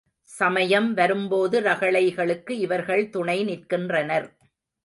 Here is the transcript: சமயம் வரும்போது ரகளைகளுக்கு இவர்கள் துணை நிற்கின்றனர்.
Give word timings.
சமயம் 0.31 0.93
வரும்போது 0.93 1.61
ரகளைகளுக்கு 1.61 2.57
இவர்கள் 2.57 3.09
துணை 3.09 3.37
நிற்கின்றனர். 3.43 4.27